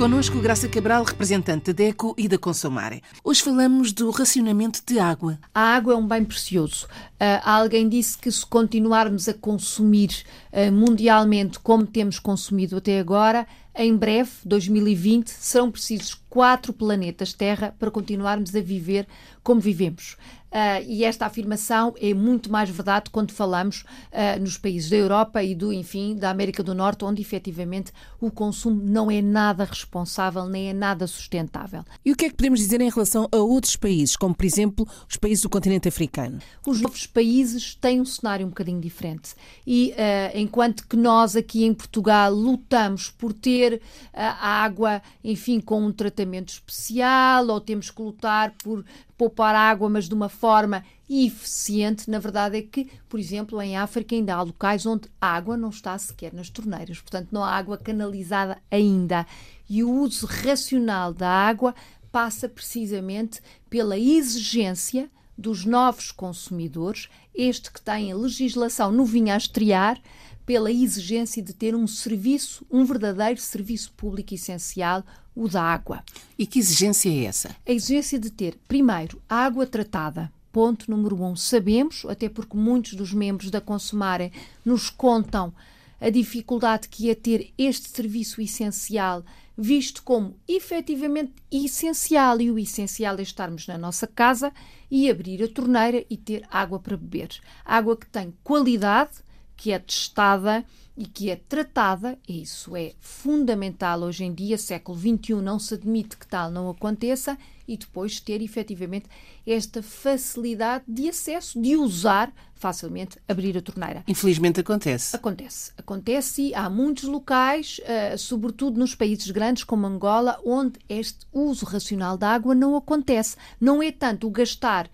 Connosco 0.00 0.40
Graça 0.40 0.66
Cabral, 0.66 1.04
representante 1.04 1.74
da 1.74 1.84
DECO 1.84 2.14
e 2.16 2.26
da 2.26 2.38
Consomare. 2.38 3.02
Hoje 3.22 3.42
falamos 3.42 3.92
do 3.92 4.08
racionamento 4.08 4.80
de 4.86 4.98
água. 4.98 5.38
A 5.54 5.60
água 5.60 5.92
é 5.92 5.96
um 5.96 6.08
bem 6.08 6.24
precioso. 6.24 6.86
Uh, 6.86 7.36
alguém 7.44 7.86
disse 7.86 8.16
que 8.16 8.32
se 8.32 8.46
continuarmos 8.46 9.28
a 9.28 9.34
consumir 9.34 10.24
uh, 10.54 10.72
mundialmente 10.72 11.58
como 11.58 11.86
temos 11.86 12.18
consumido 12.18 12.78
até 12.78 12.98
agora, 12.98 13.46
em 13.74 13.94
breve, 13.94 14.30
2020, 14.42 15.28
serão 15.28 15.70
precisos 15.70 16.14
quatro 16.30 16.72
planetas 16.72 17.34
Terra 17.34 17.74
para 17.78 17.90
continuarmos 17.90 18.56
a 18.56 18.60
viver 18.62 19.06
como 19.42 19.60
vivemos. 19.60 20.16
Uh, 20.50 20.82
e 20.86 21.04
esta 21.04 21.26
afirmação 21.26 21.94
é 22.00 22.12
muito 22.12 22.50
mais 22.50 22.68
verdade 22.68 23.08
quando 23.10 23.30
falamos 23.30 23.84
uh, 24.12 24.40
nos 24.40 24.58
países 24.58 24.90
da 24.90 24.96
Europa 24.96 25.42
e 25.44 25.54
do, 25.54 25.72
enfim, 25.72 26.16
da 26.16 26.28
América 26.28 26.60
do 26.60 26.74
Norte, 26.74 27.04
onde 27.04 27.22
efetivamente 27.22 27.92
o 28.20 28.32
consumo 28.32 28.82
não 28.82 29.08
é 29.08 29.22
nada 29.22 29.64
responsável 29.64 30.46
nem 30.46 30.70
é 30.70 30.72
nada 30.72 31.06
sustentável. 31.06 31.84
E 32.04 32.10
o 32.10 32.16
que 32.16 32.24
é 32.24 32.30
que 32.30 32.34
podemos 32.34 32.58
dizer 32.58 32.80
em 32.80 32.90
relação 32.90 33.28
a 33.30 33.36
outros 33.36 33.76
países, 33.76 34.16
como 34.16 34.34
por 34.34 34.44
exemplo 34.44 34.88
os 35.08 35.16
países 35.16 35.42
do 35.42 35.48
continente 35.48 35.86
africano? 35.86 36.40
Os 36.66 36.80
novos 36.80 37.06
países 37.06 37.76
têm 37.76 38.00
um 38.00 38.04
cenário 38.04 38.44
um 38.44 38.48
bocadinho 38.48 38.80
diferente. 38.80 39.34
E 39.64 39.92
uh, 39.92 40.36
enquanto 40.36 40.86
que 40.88 40.96
nós 40.96 41.36
aqui 41.36 41.64
em 41.64 41.72
Portugal 41.72 42.34
lutamos 42.34 43.08
por 43.08 43.32
ter 43.32 43.80
a 44.12 44.64
água, 44.64 45.00
enfim, 45.22 45.60
com 45.60 45.84
um 45.84 45.92
tratamento 45.92 46.48
especial, 46.48 47.46
ou 47.46 47.60
temos 47.60 47.90
que 47.90 48.02
lutar 48.02 48.52
por 48.62 48.84
poupar 49.20 49.54
água, 49.54 49.86
mas 49.90 50.08
de 50.08 50.14
uma 50.14 50.30
forma 50.30 50.82
eficiente, 51.06 52.08
na 52.08 52.18
verdade 52.18 52.56
é 52.56 52.62
que, 52.62 52.88
por 53.06 53.20
exemplo, 53.20 53.60
em 53.60 53.76
África 53.76 54.14
ainda 54.14 54.34
há 54.34 54.40
locais 54.40 54.86
onde 54.86 55.10
a 55.20 55.34
água 55.34 55.58
não 55.58 55.68
está 55.68 55.98
sequer 55.98 56.32
nas 56.32 56.48
torneiras, 56.48 57.02
portanto 57.02 57.28
não 57.30 57.44
há 57.44 57.50
água 57.50 57.76
canalizada 57.76 58.56
ainda. 58.70 59.26
E 59.68 59.84
o 59.84 59.90
uso 59.90 60.24
racional 60.24 61.12
da 61.12 61.28
água 61.28 61.74
passa 62.10 62.48
precisamente 62.48 63.42
pela 63.68 63.98
exigência 63.98 65.10
dos 65.40 65.64
novos 65.64 66.12
consumidores, 66.12 67.08
este 67.34 67.72
que 67.72 67.80
tem 67.80 68.12
a 68.12 68.16
legislação 68.16 68.92
no 68.92 69.04
vinho 69.04 69.32
a 69.32 69.36
estrear, 69.36 70.00
pela 70.44 70.70
exigência 70.70 71.42
de 71.42 71.54
ter 71.54 71.74
um 71.74 71.86
serviço, 71.86 72.66
um 72.70 72.84
verdadeiro 72.84 73.40
serviço 73.40 73.92
público 73.96 74.34
essencial, 74.34 75.04
o 75.34 75.48
da 75.48 75.62
água. 75.62 76.02
E 76.38 76.46
que 76.46 76.58
exigência 76.58 77.08
é 77.08 77.24
essa? 77.24 77.56
A 77.66 77.72
exigência 77.72 78.18
de 78.18 78.30
ter, 78.30 78.58
primeiro, 78.68 79.22
água 79.28 79.66
tratada. 79.66 80.30
Ponto 80.52 80.90
número 80.90 81.22
um. 81.22 81.36
Sabemos, 81.36 82.04
até 82.08 82.28
porque 82.28 82.56
muitos 82.56 82.94
dos 82.94 83.12
membros 83.12 83.50
da 83.50 83.60
Consumare 83.60 84.32
nos 84.64 84.90
contam 84.90 85.54
a 86.00 86.08
dificuldade 86.10 86.88
que 86.88 87.10
é 87.10 87.14
ter 87.14 87.52
este 87.58 87.88
serviço 87.88 88.40
essencial 88.40 89.24
visto 89.60 90.02
como 90.02 90.36
efetivamente 90.48 91.34
essencial. 91.52 92.40
E 92.40 92.50
o 92.50 92.58
essencial 92.58 93.18
é 93.18 93.22
estarmos 93.22 93.66
na 93.66 93.76
nossa 93.76 94.06
casa 94.06 94.52
e 94.90 95.10
abrir 95.10 95.42
a 95.42 95.48
torneira 95.48 96.04
e 96.08 96.16
ter 96.16 96.46
água 96.50 96.80
para 96.80 96.96
beber. 96.96 97.28
Água 97.64 97.96
que 97.96 98.06
tem 98.06 98.32
qualidade, 98.42 99.18
que 99.60 99.72
é 99.72 99.78
testada 99.78 100.64
e 100.96 101.04
que 101.04 101.28
é 101.28 101.36
tratada, 101.36 102.18
e 102.26 102.40
isso 102.40 102.74
é 102.74 102.94
fundamental 102.98 104.00
hoje 104.00 104.24
em 104.24 104.32
dia, 104.32 104.56
século 104.56 104.98
XXI, 104.98 105.34
não 105.34 105.58
se 105.58 105.74
admite 105.74 106.16
que 106.16 106.26
tal 106.26 106.50
não 106.50 106.70
aconteça, 106.70 107.36
e 107.68 107.76
depois 107.76 108.18
ter 108.20 108.40
efetivamente 108.40 109.04
esta 109.46 109.82
facilidade 109.82 110.84
de 110.88 111.10
acesso, 111.10 111.60
de 111.60 111.76
usar 111.76 112.32
facilmente, 112.54 113.18
abrir 113.28 113.56
a 113.56 113.60
torneira. 113.60 114.02
Infelizmente 114.08 114.60
acontece. 114.60 115.14
Acontece. 115.14 115.72
Acontece 115.76 116.42
e 116.42 116.54
há 116.54 116.68
muitos 116.70 117.04
locais, 117.04 117.80
uh, 117.80 118.16
sobretudo 118.18 118.80
nos 118.80 118.94
países 118.94 119.30
grandes 119.30 119.62
como 119.62 119.86
Angola, 119.86 120.40
onde 120.44 120.78
este 120.88 121.26
uso 121.32 121.66
racional 121.66 122.16
da 122.16 122.30
água 122.30 122.54
não 122.54 122.76
acontece. 122.76 123.36
Não 123.60 123.82
é 123.82 123.92
tanto 123.92 124.26
o 124.26 124.30
gastar 124.30 124.90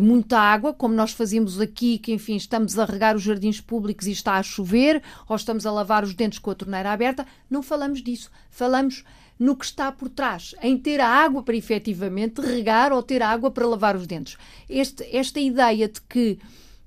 muita 0.00 0.38
água, 0.38 0.72
como 0.72 0.94
nós 0.94 1.12
fazemos 1.12 1.60
aqui, 1.60 1.98
que 1.98 2.12
enfim 2.12 2.36
estamos 2.36 2.78
a 2.78 2.84
regar 2.84 3.14
os 3.14 3.22
jardins 3.22 3.60
públicos 3.60 4.06
e 4.06 4.12
está 4.12 4.34
a 4.34 4.42
chover, 4.42 5.02
ou 5.28 5.36
estamos 5.36 5.66
a 5.66 5.72
lavar 5.72 6.04
os 6.04 6.14
dentes 6.14 6.38
com 6.38 6.50
a 6.50 6.54
torneira 6.54 6.90
aberta, 6.90 7.26
não 7.50 7.62
falamos 7.62 8.02
disso. 8.02 8.30
Falamos 8.50 9.04
no 9.38 9.56
que 9.56 9.64
está 9.64 9.90
por 9.90 10.08
trás, 10.08 10.54
em 10.62 10.78
ter 10.78 11.00
a 11.00 11.08
água 11.08 11.42
para 11.42 11.56
efetivamente 11.56 12.40
regar 12.40 12.92
ou 12.92 13.02
ter 13.02 13.20
água 13.20 13.50
para 13.50 13.66
lavar 13.66 13.96
os 13.96 14.06
dentes. 14.06 14.38
Este, 14.68 15.04
esta 15.14 15.40
ideia 15.40 15.88
de 15.88 16.00
que 16.00 16.38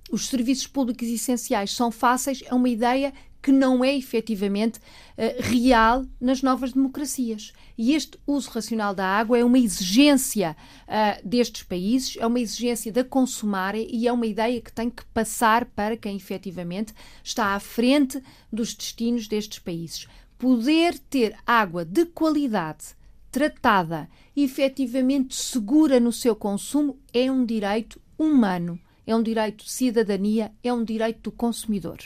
os 0.10 0.28
serviços 0.28 0.66
públicos 0.66 1.08
essenciais 1.08 1.72
são 1.72 1.92
fáceis 1.92 2.42
é 2.46 2.54
uma 2.54 2.70
ideia 2.70 3.14
que 3.48 3.52
não 3.54 3.82
é 3.82 3.96
efetivamente 3.96 4.78
uh, 4.78 5.40
real 5.40 6.06
nas 6.20 6.42
novas 6.42 6.74
democracias. 6.74 7.54
E 7.78 7.94
este 7.94 8.20
uso 8.28 8.50
racional 8.50 8.94
da 8.94 9.06
água 9.06 9.38
é 9.38 9.44
uma 9.46 9.58
exigência 9.58 10.54
uh, 10.84 11.26
destes 11.26 11.64
países, 11.64 12.18
é 12.20 12.28
uma 12.28 12.42
exigência 12.42 12.92
da 12.92 13.06
consumar 13.06 13.74
e 13.74 14.06
é 14.06 14.12
uma 14.12 14.26
ideia 14.26 14.60
que 14.60 14.70
tem 14.70 14.90
que 14.90 15.06
passar 15.14 15.64
para 15.64 15.96
quem 15.96 16.18
efetivamente 16.18 16.94
está 17.24 17.56
à 17.56 17.60
frente 17.62 18.22
dos 18.52 18.74
destinos 18.74 19.30
destes 19.30 19.60
países. 19.60 20.10
Poder 20.38 21.00
ter 21.00 21.34
água 21.46 21.86
de 21.86 22.06
qualidade, 22.06 22.88
tratada, 23.32 24.10
efetivamente 24.36 25.34
segura 25.36 26.02
no 26.02 26.12
seu 26.12 26.36
consumo 26.36 27.00
é 27.14 27.32
um 27.32 27.46
direito 27.46 27.98
humano, 28.18 28.78
é 29.06 29.16
um 29.16 29.24
direito 29.24 29.64
de 29.64 29.72
cidadania, 29.72 30.52
é 30.62 30.74
um 30.74 30.84
direito 30.84 31.22
do 31.22 31.32
consumidor 31.32 32.00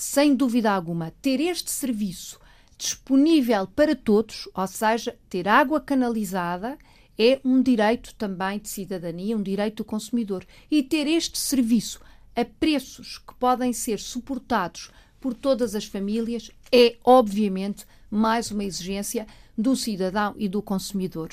sem 0.00 0.34
dúvida 0.34 0.72
alguma, 0.72 1.12
ter 1.20 1.42
este 1.42 1.70
serviço 1.70 2.40
disponível 2.78 3.66
para 3.66 3.94
todos, 3.94 4.48
ou 4.54 4.66
seja, 4.66 5.14
ter 5.28 5.46
água 5.46 5.78
canalizada, 5.78 6.78
é 7.18 7.38
um 7.44 7.62
direito 7.62 8.14
também 8.14 8.58
de 8.58 8.70
cidadania, 8.70 9.36
um 9.36 9.42
direito 9.42 9.76
do 9.76 9.84
consumidor. 9.84 10.46
E 10.70 10.82
ter 10.82 11.06
este 11.06 11.36
serviço 11.36 12.00
a 12.34 12.46
preços 12.46 13.18
que 13.18 13.34
podem 13.34 13.74
ser 13.74 13.98
suportados 13.98 14.90
por 15.20 15.34
todas 15.34 15.74
as 15.74 15.84
famílias 15.84 16.50
é, 16.72 16.96
obviamente, 17.04 17.84
mais 18.10 18.50
uma 18.50 18.64
exigência 18.64 19.26
do 19.56 19.76
cidadão 19.76 20.34
e 20.38 20.48
do 20.48 20.62
consumidor. 20.62 21.28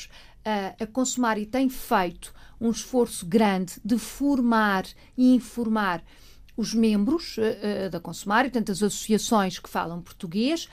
Uh, 0.46 0.84
a 0.84 0.88
Consumari 0.88 1.46
tem 1.46 1.70
feito 1.70 2.34
um 2.60 2.70
esforço 2.70 3.26
grande 3.26 3.76
de 3.84 3.98
formar 3.98 4.86
e 5.18 5.34
informar 5.34 6.04
os 6.58 6.74
membros 6.74 7.38
uh, 7.38 7.90
da 7.90 8.00
Consumar, 8.00 8.46
portanto, 8.46 8.72
as 8.72 8.84
associações 8.84 9.60
que 9.60 9.70
falam 9.70 10.02
português, 10.02 10.68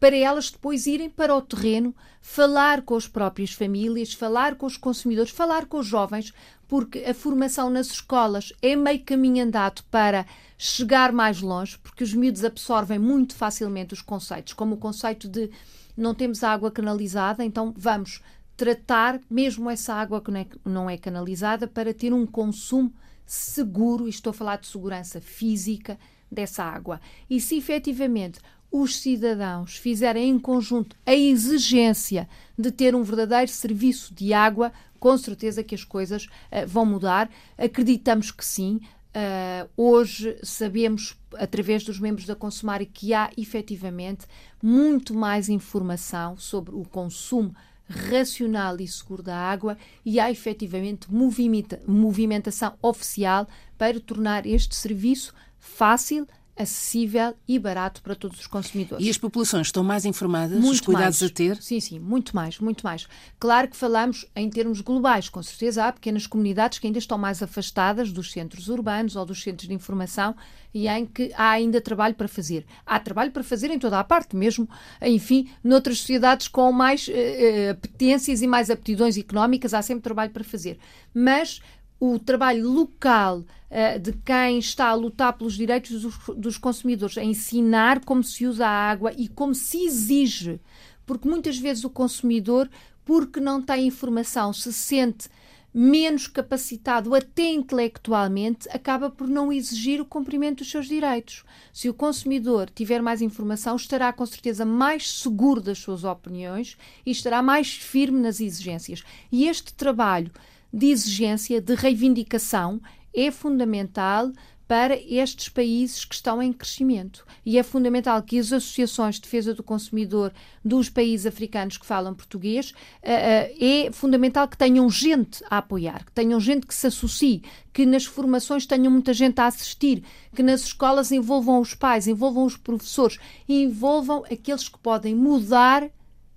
para 0.00 0.16
elas 0.16 0.50
depois 0.50 0.86
irem 0.86 1.08
para 1.08 1.34
o 1.34 1.40
terreno, 1.40 1.94
falar 2.20 2.82
com 2.82 2.94
as 2.94 3.08
próprias 3.08 3.52
famílias, 3.52 4.12
falar 4.12 4.56
com 4.56 4.66
os 4.66 4.76
consumidores, 4.76 5.30
falar 5.30 5.66
com 5.66 5.78
os 5.78 5.86
jovens, 5.86 6.32
porque 6.66 6.98
a 6.98 7.14
formação 7.14 7.70
nas 7.70 7.88
escolas 7.88 8.52
é 8.60 8.76
meio 8.76 9.02
caminho 9.04 9.44
andado 9.44 9.82
para 9.90 10.26
chegar 10.58 11.12
mais 11.12 11.40
longe, 11.40 11.78
porque 11.78 12.04
os 12.04 12.12
miúdos 12.12 12.44
absorvem 12.44 12.98
muito 12.98 13.34
facilmente 13.34 13.94
os 13.94 14.02
conceitos, 14.02 14.52
como 14.52 14.74
o 14.74 14.78
conceito 14.78 15.28
de 15.28 15.50
não 15.96 16.14
temos 16.14 16.44
água 16.44 16.70
canalizada, 16.70 17.44
então 17.44 17.74
vamos 17.76 18.20
tratar 18.56 19.20
mesmo 19.30 19.70
essa 19.70 19.94
água 19.94 20.20
que 20.20 20.30
não 20.64 20.90
é, 20.90 20.94
é 20.94 20.98
canalizada 20.98 21.66
para 21.66 21.94
ter 21.94 22.12
um 22.12 22.26
consumo 22.26 22.92
seguro, 23.28 24.06
e 24.06 24.10
estou 24.10 24.30
a 24.30 24.34
falar 24.34 24.56
de 24.56 24.66
segurança 24.66 25.20
física 25.20 25.98
dessa 26.32 26.64
água. 26.64 27.00
E 27.28 27.40
se 27.40 27.56
efetivamente 27.56 28.40
os 28.70 28.96
cidadãos 28.96 29.76
fizerem 29.76 30.30
em 30.30 30.38
conjunto 30.38 30.96
a 31.06 31.14
exigência 31.14 32.28
de 32.58 32.70
ter 32.70 32.94
um 32.94 33.02
verdadeiro 33.02 33.50
serviço 33.50 34.14
de 34.14 34.32
água, 34.32 34.72
com 34.98 35.16
certeza 35.16 35.62
que 35.62 35.74
as 35.74 35.84
coisas 35.84 36.24
uh, 36.24 36.66
vão 36.66 36.84
mudar. 36.84 37.30
Acreditamos 37.56 38.30
que 38.30 38.44
sim. 38.44 38.80
Uh, 39.08 39.68
hoje 39.76 40.38
sabemos, 40.42 41.16
através 41.34 41.82
dos 41.82 41.98
membros 41.98 42.26
da 42.26 42.36
Consumar, 42.36 42.84
que 42.84 43.14
há 43.14 43.30
efetivamente 43.36 44.26
muito 44.62 45.14
mais 45.14 45.48
informação 45.48 46.36
sobre 46.36 46.74
o 46.74 46.84
consumo 46.84 47.54
racional 47.88 48.80
e 48.80 48.86
seguro 48.86 49.22
da 49.22 49.36
água 49.36 49.76
e 50.04 50.20
há 50.20 50.30
efetivamente 50.30 51.12
movimenta, 51.12 51.80
movimentação 51.86 52.74
oficial 52.82 53.48
para 53.76 53.98
tornar 54.00 54.46
este 54.46 54.74
serviço 54.74 55.34
fácil, 55.58 56.26
acessível 56.58 57.34
e 57.46 57.58
barato 57.58 58.02
para 58.02 58.14
todos 58.14 58.40
os 58.40 58.46
consumidores. 58.46 59.04
E 59.04 59.08
as 59.08 59.16
populações 59.16 59.68
estão 59.68 59.84
mais 59.84 60.04
informadas 60.04 60.58
muito 60.58 60.78
dos 60.78 60.80
cuidados 60.80 61.20
mais. 61.20 61.30
a 61.30 61.34
ter? 61.34 61.62
Sim, 61.62 61.80
sim, 61.80 61.98
muito 61.98 62.34
mais, 62.34 62.58
muito 62.58 62.82
mais. 62.84 63.06
Claro 63.38 63.68
que 63.68 63.76
falamos 63.76 64.26
em 64.34 64.50
termos 64.50 64.80
globais, 64.80 65.28
com 65.28 65.42
certeza 65.42 65.84
há 65.84 65.92
pequenas 65.92 66.26
comunidades 66.26 66.78
que 66.78 66.86
ainda 66.86 66.98
estão 66.98 67.16
mais 67.16 67.42
afastadas 67.42 68.12
dos 68.12 68.32
centros 68.32 68.68
urbanos 68.68 69.16
ou 69.16 69.24
dos 69.24 69.42
centros 69.42 69.68
de 69.68 69.74
informação 69.74 70.34
e 70.74 70.86
em 70.86 71.06
que 71.06 71.32
há 71.34 71.50
ainda 71.50 71.80
trabalho 71.80 72.14
para 72.14 72.28
fazer. 72.28 72.66
Há 72.84 72.98
trabalho 73.00 73.30
para 73.30 73.42
fazer 73.42 73.70
em 73.70 73.78
toda 73.78 73.98
a 73.98 74.04
parte, 74.04 74.36
mesmo, 74.36 74.68
enfim, 75.00 75.48
noutras 75.62 75.98
sociedades 76.00 76.48
com 76.48 76.70
mais 76.72 77.08
uh, 77.08 77.70
apetências 77.70 78.42
e 78.42 78.46
mais 78.46 78.70
aptidões 78.70 79.16
económicas, 79.16 79.72
há 79.72 79.82
sempre 79.82 80.02
trabalho 80.02 80.30
para 80.30 80.44
fazer. 80.44 80.78
Mas 81.14 81.60
o 82.00 82.18
trabalho 82.18 82.68
local 82.68 83.38
uh, 83.38 83.98
de 83.98 84.12
quem 84.12 84.58
está 84.58 84.88
a 84.88 84.94
lutar 84.94 85.32
pelos 85.32 85.54
direitos 85.54 86.02
dos, 86.02 86.16
dos, 86.36 86.58
consumidores, 86.58 87.18
a 87.18 87.24
ensinar 87.24 88.04
como 88.04 88.22
se 88.22 88.46
usa 88.46 88.66
a 88.66 88.90
água 88.90 89.12
e 89.16 89.28
como 89.28 89.54
se 89.54 89.84
exige 89.84 90.60
porque 91.08 91.26
muitas 91.26 91.58
vezes 91.58 91.84
o 91.84 91.90
consumidor, 91.90 92.68
porque 93.02 93.40
não 93.40 93.62
tem 93.62 93.86
informação, 93.86 94.52
se 94.52 94.70
sente 94.74 95.30
menos 95.72 96.26
capacitado 96.26 97.14
até 97.14 97.50
intelectualmente, 97.50 98.68
acaba 98.68 99.08
por 99.08 99.26
não 99.26 99.50
exigir 99.50 100.02
o 100.02 100.04
cumprimento 100.04 100.58
dos 100.58 100.70
seus 100.70 100.86
direitos. 100.86 101.44
Se 101.72 101.88
o 101.88 101.94
consumidor 101.94 102.68
tiver 102.68 103.00
mais 103.00 103.22
informação, 103.22 103.74
estará 103.76 104.12
com 104.12 104.26
certeza 104.26 104.66
mais 104.66 105.10
seguro 105.10 105.62
das 105.62 105.78
suas 105.78 106.04
opiniões 106.04 106.76
e 107.06 107.10
estará 107.10 107.42
mais 107.42 107.72
firme 107.72 108.20
nas 108.20 108.38
exigências. 108.38 109.02
E 109.32 109.48
este 109.48 109.72
trabalho 109.72 110.30
de 110.72 110.86
exigência, 110.86 111.60
de 111.60 111.74
reivindicação, 111.74 112.80
é 113.14 113.30
fundamental 113.30 114.30
para 114.68 114.94
estes 114.96 115.48
países 115.48 116.04
que 116.04 116.14
estão 116.14 116.42
em 116.42 116.52
crescimento. 116.52 117.24
E 117.44 117.58
é 117.58 117.62
fundamental 117.62 118.22
que 118.22 118.38
as 118.38 118.52
associações 118.52 119.14
de 119.14 119.22
defesa 119.22 119.54
do 119.54 119.62
consumidor 119.62 120.30
dos 120.62 120.90
países 120.90 121.24
africanos 121.24 121.78
que 121.78 121.86
falam 121.86 122.14
português, 122.14 122.70
uh, 122.70 122.74
uh, 122.74 123.64
é 123.64 123.90
fundamental 123.90 124.46
que 124.46 124.58
tenham 124.58 124.88
gente 124.90 125.42
a 125.48 125.56
apoiar, 125.56 126.04
que 126.04 126.12
tenham 126.12 126.38
gente 126.38 126.66
que 126.66 126.74
se 126.74 126.86
associe, 126.86 127.42
que 127.72 127.86
nas 127.86 128.04
formações 128.04 128.66
tenham 128.66 128.92
muita 128.92 129.14
gente 129.14 129.40
a 129.40 129.46
assistir, 129.46 130.04
que 130.36 130.42
nas 130.42 130.60
escolas 130.64 131.10
envolvam 131.10 131.60
os 131.60 131.72
pais, 131.72 132.06
envolvam 132.06 132.44
os 132.44 132.58
professores, 132.58 133.18
envolvam 133.48 134.22
aqueles 134.30 134.68
que 134.68 134.78
podem 134.78 135.14
mudar 135.14 135.88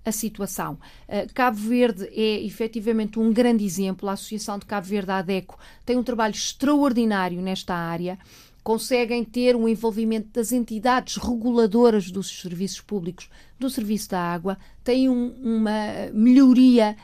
a 0.04 0.12
situação. 0.12 0.78
Uh, 1.08 1.32
Cabo 1.34 1.56
Verde 1.56 2.08
é 2.12 2.44
efetivamente 2.44 3.18
um 3.18 3.32
grande 3.32 3.64
exemplo. 3.64 4.08
A 4.08 4.12
Associação 4.12 4.58
de 4.58 4.66
Cabo 4.66 4.86
Verde, 4.86 5.10
a 5.10 5.18
ADECO, 5.18 5.58
tem 5.84 5.96
um 5.96 6.02
trabalho 6.02 6.34
extraordinário 6.34 7.40
nesta 7.40 7.74
área. 7.74 8.18
Conseguem 8.62 9.24
ter 9.24 9.56
um 9.56 9.68
envolvimento 9.68 10.28
das 10.32 10.52
entidades 10.52 11.16
reguladoras 11.16 12.10
dos 12.10 12.40
serviços 12.40 12.80
públicos, 12.80 13.28
do 13.58 13.68
serviço 13.68 14.10
da 14.10 14.20
água, 14.20 14.56
têm 14.84 15.08
um, 15.08 15.34
uma 15.42 16.10
melhoria 16.12 16.96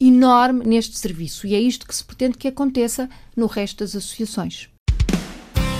enorme 0.00 0.64
neste 0.64 0.98
serviço 0.98 1.46
e 1.46 1.54
é 1.54 1.60
isto 1.60 1.86
que 1.86 1.94
se 1.94 2.04
pretende 2.04 2.38
que 2.38 2.48
aconteça 2.48 3.08
no 3.36 3.46
resto 3.46 3.78
das 3.78 3.96
associações. 3.96 4.68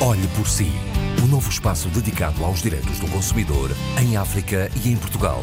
Olhe 0.01 0.27
por 0.37 0.49
si, 0.49 0.71
o 1.21 1.25
um 1.25 1.29
novo 1.29 1.51
espaço 1.51 1.89
dedicado 1.89 2.45
aos 2.45 2.63
direitos 2.63 2.99
do 2.99 3.09
consumidor 3.09 3.71
em 4.01 4.17
África 4.17 4.71
e 4.85 4.91
em 4.91 4.97
Portugal. 4.97 5.43